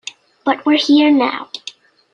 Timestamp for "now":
1.11-1.51